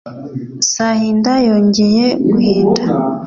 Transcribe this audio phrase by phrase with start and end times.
[0.71, 2.83] sahinda yongeye guhinda